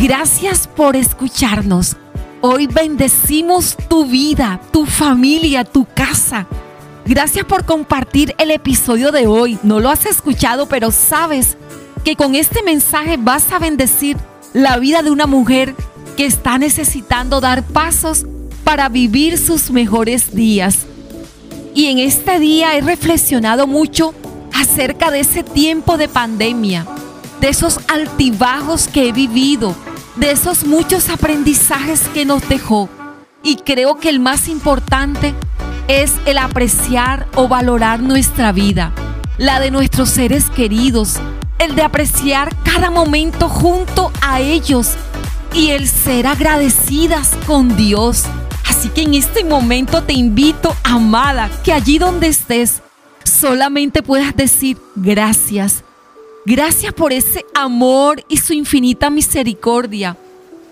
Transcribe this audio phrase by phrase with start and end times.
[0.00, 1.96] Gracias por escucharnos.
[2.40, 6.46] Hoy bendecimos tu vida, tu familia, tu casa.
[7.04, 9.58] Gracias por compartir el episodio de hoy.
[9.64, 11.56] No lo has escuchado, pero sabes
[12.04, 14.16] que con este mensaje vas a bendecir
[14.52, 15.74] la vida de una mujer
[16.16, 18.24] que está necesitando dar pasos
[18.62, 20.86] para vivir sus mejores días.
[21.74, 24.14] Y en este día he reflexionado mucho
[24.54, 26.86] acerca de ese tiempo de pandemia,
[27.40, 29.74] de esos altibajos que he vivido,
[30.18, 32.88] de esos muchos aprendizajes que nos dejó.
[33.42, 35.34] Y creo que el más importante
[35.86, 38.92] es el apreciar o valorar nuestra vida,
[39.38, 41.14] la de nuestros seres queridos,
[41.58, 44.94] el de apreciar cada momento junto a ellos
[45.54, 48.24] y el ser agradecidas con Dios.
[48.68, 52.82] Así que en este momento te invito, amada, que allí donde estés,
[53.24, 55.84] solamente puedas decir gracias.
[56.50, 60.16] Gracias por ese amor y su infinita misericordia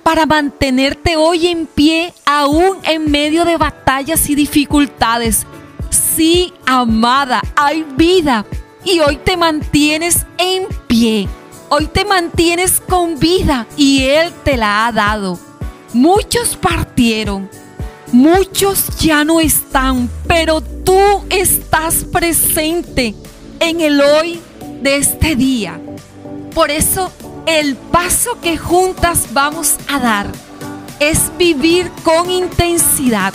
[0.03, 5.45] para mantenerte hoy en pie aún en medio de batallas y dificultades.
[5.91, 8.47] Sí, amada, hay vida
[8.87, 11.28] y hoy te mantienes en pie.
[11.69, 15.39] Hoy te mantienes con vida y Él te la ha dado.
[15.93, 17.50] Muchos partieron,
[18.12, 23.15] muchos ya no están, pero tú estás presente
[23.61, 24.41] en el hoy
[24.82, 25.80] de este día.
[26.55, 27.12] Por eso
[27.46, 30.27] el paso que juntas vamos a dar
[31.00, 33.32] es vivir con intensidad.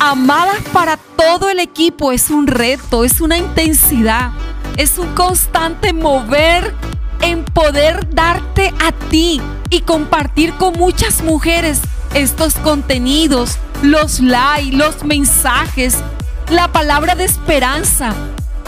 [0.00, 4.32] Amadas para todo el equipo es un reto, es una intensidad,
[4.76, 6.74] es un constante mover
[7.20, 11.80] en poder darte a ti y compartir con muchas mujeres
[12.14, 15.96] estos contenidos, los likes, los mensajes,
[16.50, 18.14] la palabra de esperanza.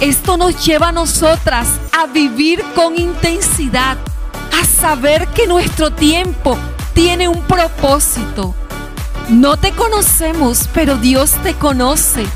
[0.01, 3.97] Esto nos lleva a nosotras a vivir con intensidad,
[4.53, 6.59] a saber que nuestro tiempo
[6.93, 8.55] tiene un propósito.
[9.29, 12.27] No te conocemos, pero Dios te conoce.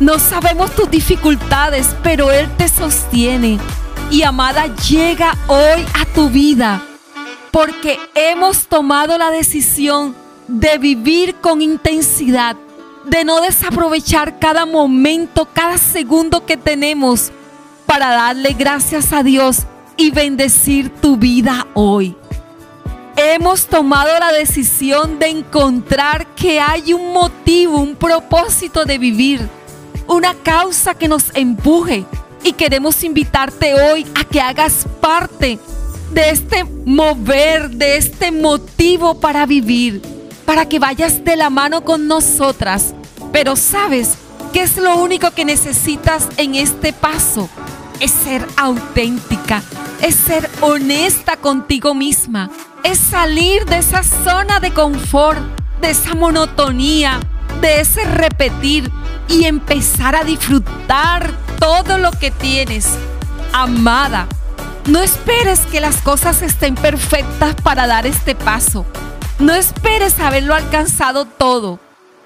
[0.00, 3.58] No sabemos tus dificultades, pero Él te sostiene.
[4.10, 6.82] Y amada, llega hoy a tu vida
[7.54, 10.16] porque hemos tomado la decisión
[10.48, 12.56] de vivir con intensidad,
[13.04, 17.32] de no desaprovechar cada momento, cada segundo que tenemos
[17.86, 19.64] para darle gracias a Dios
[19.96, 22.16] y bendecir tu vida hoy.
[23.16, 29.48] Hemos tomado la decisión de encontrar que hay un motivo, un propósito de vivir,
[30.08, 32.04] una causa que nos empuje
[32.42, 35.58] y queremos invitarte hoy a que hagas parte
[36.12, 40.02] de este mover, de este motivo para vivir,
[40.44, 42.94] para que vayas de la mano con nosotras.
[43.32, 44.14] Pero sabes
[44.52, 47.48] qué es lo único que necesitas en este paso?
[48.00, 49.62] Es ser auténtica,
[50.00, 52.50] es ser honesta contigo misma,
[52.82, 55.40] es salir de esa zona de confort,
[55.80, 57.20] de esa monotonía,
[57.60, 58.90] de ese repetir
[59.28, 62.88] y empezar a disfrutar todo lo que tienes.
[63.52, 64.26] Amada,
[64.86, 68.84] no esperes que las cosas estén perfectas para dar este paso.
[69.44, 71.78] No esperes haberlo alcanzado todo.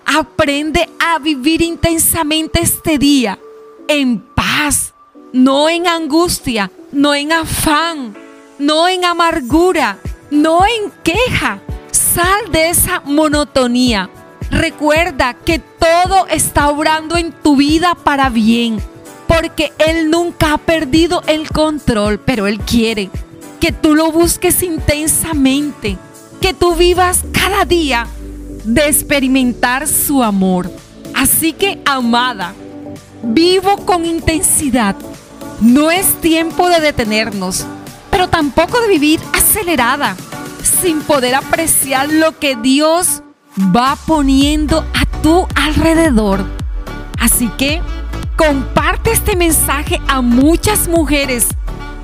[0.06, 3.40] Aprende a vivir intensamente este día
[3.88, 4.94] en paz,
[5.32, 8.16] no en angustia, no en afán,
[8.60, 9.98] no en amargura,
[10.30, 11.60] no en queja.
[11.90, 14.08] Sal de esa monotonía.
[14.52, 18.80] Recuerda que todo está obrando en tu vida para bien
[19.26, 23.10] porque Él nunca ha perdido el control, pero Él quiere
[23.58, 25.98] que tú lo busques intensamente,
[26.40, 28.06] que tú vivas cada día
[28.64, 30.70] de experimentar su amor.
[31.14, 32.54] Así que, amada,
[33.22, 34.96] vivo con intensidad.
[35.60, 37.66] No es tiempo de detenernos,
[38.10, 40.16] pero tampoco de vivir acelerada,
[40.62, 43.22] sin poder apreciar lo que Dios
[43.74, 46.44] va poniendo a tu alrededor.
[47.18, 47.82] Así que
[48.38, 51.48] Comparte este mensaje a muchas mujeres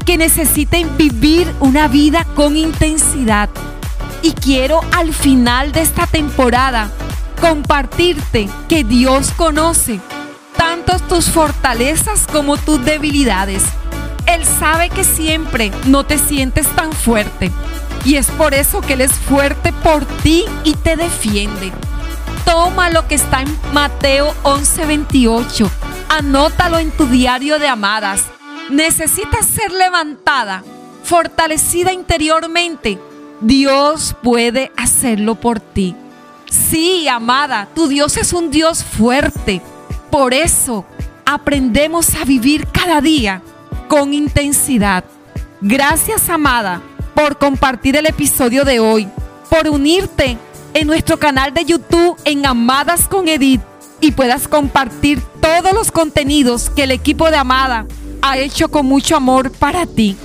[0.05, 3.49] que necesiten vivir una vida con intensidad.
[4.25, 6.91] Y quiero al final de esta temporada
[7.43, 10.01] compartirte que Dios conoce
[10.57, 13.63] tanto tus fortalezas como tus debilidades.
[14.25, 17.53] Él sabe que siempre no te sientes tan fuerte.
[18.07, 21.71] Y es por eso que Él es fuerte por ti y te defiende.
[22.47, 25.69] Toma lo que está en Mateo 11:28
[26.09, 28.23] Anótalo en tu diario de amadas.
[28.71, 30.65] Necesitas ser levantada,
[31.03, 32.99] fortalecida interiormente.
[33.41, 35.95] Dios puede hacerlo por ti.
[36.51, 39.61] Sí, amada, tu Dios es un Dios fuerte.
[40.11, 40.85] Por eso
[41.25, 43.43] aprendemos a vivir cada día
[43.89, 45.05] con intensidad.
[45.61, 46.81] Gracias, amada,
[47.15, 49.09] por compartir el episodio de hoy,
[49.51, 50.39] por unirte
[50.75, 53.63] en nuestro canal de YouTube en Amadas con Edith
[54.01, 57.87] y puedas compartir todos los contenidos que el equipo de Amada
[58.23, 60.17] ha hecho con mucho amor para ti.